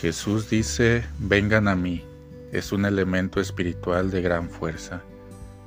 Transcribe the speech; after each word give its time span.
Jesús 0.00 0.48
dice, 0.48 1.04
vengan 1.18 1.68
a 1.68 1.76
mí. 1.76 2.06
Es 2.52 2.72
un 2.72 2.86
elemento 2.86 3.38
espiritual 3.38 4.10
de 4.10 4.22
gran 4.22 4.48
fuerza. 4.48 5.02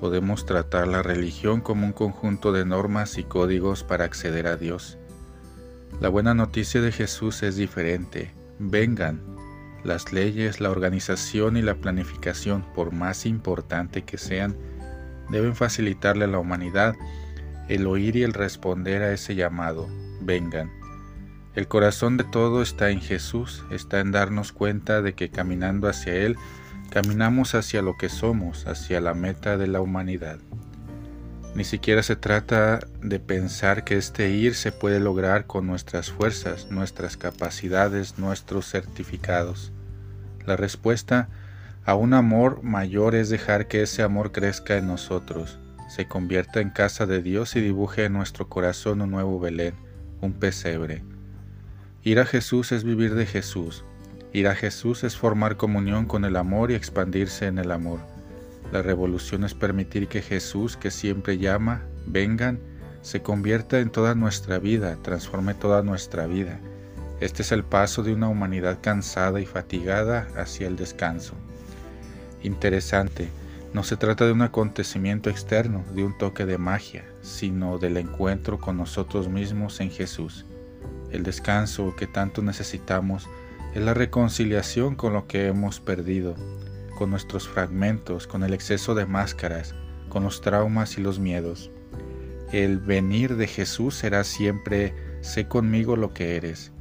Podemos 0.00 0.46
tratar 0.46 0.88
la 0.88 1.02
religión 1.02 1.60
como 1.60 1.84
un 1.84 1.92
conjunto 1.92 2.50
de 2.50 2.64
normas 2.64 3.18
y 3.18 3.24
códigos 3.24 3.84
para 3.84 4.06
acceder 4.06 4.46
a 4.46 4.56
Dios. 4.56 4.96
La 6.00 6.08
buena 6.08 6.32
noticia 6.32 6.80
de 6.80 6.90
Jesús 6.90 7.42
es 7.42 7.56
diferente. 7.56 8.32
Vengan. 8.58 9.20
Las 9.84 10.10
leyes, 10.10 10.58
la 10.58 10.70
organización 10.70 11.58
y 11.58 11.62
la 11.62 11.74
planificación, 11.74 12.64
por 12.74 12.92
más 12.92 13.26
importante 13.26 14.04
que 14.04 14.16
sean, 14.16 14.56
deben 15.28 15.54
facilitarle 15.54 16.24
a 16.24 16.28
la 16.28 16.38
humanidad 16.38 16.94
el 17.68 17.86
oír 17.86 18.16
y 18.16 18.22
el 18.22 18.32
responder 18.32 19.02
a 19.02 19.12
ese 19.12 19.34
llamado. 19.34 19.86
Vengan. 20.22 20.83
El 21.54 21.68
corazón 21.68 22.16
de 22.16 22.24
todo 22.24 22.62
está 22.62 22.90
en 22.90 23.00
Jesús, 23.00 23.64
está 23.70 24.00
en 24.00 24.10
darnos 24.10 24.50
cuenta 24.50 25.02
de 25.02 25.14
que 25.14 25.30
caminando 25.30 25.88
hacia 25.88 26.12
Él, 26.14 26.36
caminamos 26.90 27.54
hacia 27.54 27.80
lo 27.80 27.96
que 27.96 28.08
somos, 28.08 28.66
hacia 28.66 29.00
la 29.00 29.14
meta 29.14 29.56
de 29.56 29.68
la 29.68 29.80
humanidad. 29.80 30.40
Ni 31.54 31.62
siquiera 31.62 32.02
se 32.02 32.16
trata 32.16 32.80
de 33.00 33.20
pensar 33.20 33.84
que 33.84 33.96
este 33.96 34.30
ir 34.30 34.56
se 34.56 34.72
puede 34.72 34.98
lograr 34.98 35.46
con 35.46 35.68
nuestras 35.68 36.10
fuerzas, 36.10 36.72
nuestras 36.72 37.16
capacidades, 37.16 38.18
nuestros 38.18 38.68
certificados. 38.68 39.72
La 40.46 40.56
respuesta 40.56 41.28
a 41.84 41.94
un 41.94 42.14
amor 42.14 42.64
mayor 42.64 43.14
es 43.14 43.28
dejar 43.28 43.68
que 43.68 43.82
ese 43.82 44.02
amor 44.02 44.32
crezca 44.32 44.76
en 44.76 44.88
nosotros, 44.88 45.60
se 45.88 46.08
convierta 46.08 46.60
en 46.60 46.70
casa 46.70 47.06
de 47.06 47.22
Dios 47.22 47.54
y 47.54 47.60
dibuje 47.60 48.06
en 48.06 48.14
nuestro 48.14 48.48
corazón 48.48 49.02
un 49.02 49.12
nuevo 49.12 49.38
Belén, 49.38 49.74
un 50.20 50.32
pesebre. 50.32 51.04
Ir 52.06 52.20
a 52.20 52.26
Jesús 52.26 52.70
es 52.72 52.84
vivir 52.84 53.14
de 53.14 53.24
Jesús. 53.24 53.82
Ir 54.34 54.46
a 54.48 54.54
Jesús 54.54 55.04
es 55.04 55.16
formar 55.16 55.56
comunión 55.56 56.04
con 56.04 56.26
el 56.26 56.36
amor 56.36 56.70
y 56.70 56.74
expandirse 56.74 57.46
en 57.46 57.58
el 57.58 57.70
amor. 57.70 57.98
La 58.72 58.82
revolución 58.82 59.42
es 59.42 59.54
permitir 59.54 60.06
que 60.08 60.20
Jesús, 60.20 60.76
que 60.76 60.90
siempre 60.90 61.38
llama, 61.38 61.80
vengan, 62.04 62.60
se 63.00 63.22
convierta 63.22 63.80
en 63.80 63.88
toda 63.88 64.14
nuestra 64.14 64.58
vida, 64.58 64.98
transforme 65.00 65.54
toda 65.54 65.82
nuestra 65.82 66.26
vida. 66.26 66.60
Este 67.20 67.40
es 67.40 67.52
el 67.52 67.64
paso 67.64 68.02
de 68.02 68.12
una 68.12 68.28
humanidad 68.28 68.80
cansada 68.82 69.40
y 69.40 69.46
fatigada 69.46 70.28
hacia 70.36 70.66
el 70.66 70.76
descanso. 70.76 71.32
Interesante, 72.42 73.30
no 73.72 73.82
se 73.82 73.96
trata 73.96 74.26
de 74.26 74.32
un 74.32 74.42
acontecimiento 74.42 75.30
externo, 75.30 75.82
de 75.94 76.04
un 76.04 76.18
toque 76.18 76.44
de 76.44 76.58
magia, 76.58 77.02
sino 77.22 77.78
del 77.78 77.96
encuentro 77.96 78.58
con 78.58 78.76
nosotros 78.76 79.26
mismos 79.30 79.80
en 79.80 79.90
Jesús. 79.90 80.44
El 81.14 81.22
descanso 81.22 81.94
que 81.94 82.08
tanto 82.08 82.42
necesitamos 82.42 83.28
es 83.72 83.80
la 83.80 83.94
reconciliación 83.94 84.96
con 84.96 85.12
lo 85.12 85.28
que 85.28 85.46
hemos 85.46 85.78
perdido, 85.78 86.34
con 86.98 87.10
nuestros 87.10 87.48
fragmentos, 87.48 88.26
con 88.26 88.42
el 88.42 88.52
exceso 88.52 88.96
de 88.96 89.06
máscaras, 89.06 89.76
con 90.08 90.24
los 90.24 90.40
traumas 90.40 90.98
y 90.98 91.02
los 91.02 91.20
miedos. 91.20 91.70
El 92.50 92.80
venir 92.80 93.36
de 93.36 93.46
Jesús 93.46 93.94
será 93.94 94.24
siempre 94.24 94.92
sé 95.20 95.46
conmigo 95.46 95.94
lo 95.94 96.12
que 96.12 96.34
eres. 96.34 96.72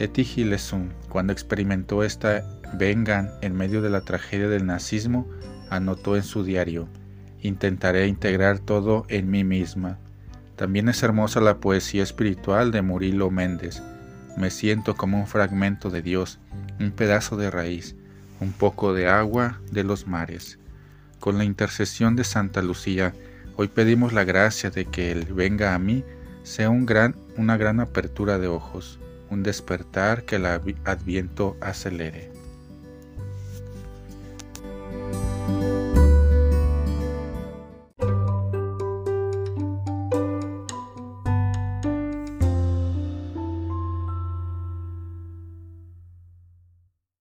Eti 0.00 0.24
Gilesum, 0.24 0.88
cuando 1.08 1.32
experimentó 1.32 2.02
esta 2.02 2.44
vengan 2.76 3.30
en 3.40 3.54
medio 3.54 3.82
de 3.82 3.90
la 3.90 4.00
tragedia 4.00 4.48
del 4.48 4.66
nazismo, 4.66 5.28
anotó 5.70 6.16
en 6.16 6.24
su 6.24 6.42
diario, 6.42 6.88
intentaré 7.40 8.08
integrar 8.08 8.58
todo 8.58 9.06
en 9.08 9.30
mí 9.30 9.44
misma, 9.44 10.00
también 10.56 10.88
es 10.88 11.02
hermosa 11.02 11.40
la 11.40 11.58
poesía 11.58 12.02
espiritual 12.02 12.70
de 12.70 12.82
Murilo 12.82 13.30
Méndez. 13.30 13.82
Me 14.36 14.50
siento 14.50 14.96
como 14.96 15.18
un 15.18 15.26
fragmento 15.26 15.90
de 15.90 16.02
Dios, 16.02 16.38
un 16.80 16.90
pedazo 16.92 17.36
de 17.36 17.50
raíz, 17.50 17.96
un 18.40 18.52
poco 18.52 18.92
de 18.94 19.08
agua 19.08 19.60
de 19.70 19.84
los 19.84 20.06
mares. 20.06 20.58
Con 21.20 21.38
la 21.38 21.44
intercesión 21.44 22.16
de 22.16 22.24
Santa 22.24 22.62
Lucía, 22.62 23.14
hoy 23.56 23.68
pedimos 23.68 24.12
la 24.12 24.24
gracia 24.24 24.70
de 24.70 24.84
que 24.84 25.10
Él 25.12 25.26
venga 25.32 25.74
a 25.74 25.78
mí 25.78 26.04
sea 26.42 26.68
una 26.70 27.56
gran 27.56 27.80
apertura 27.80 28.38
de 28.38 28.48
ojos, 28.48 29.00
un 29.30 29.42
despertar 29.42 30.24
que 30.24 30.36
el 30.36 30.46
adviento 30.46 31.56
acelere. 31.60 32.33